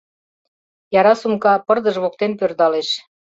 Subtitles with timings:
[0.99, 2.89] Яра сумка пырдыж воктен пӧрдалеш.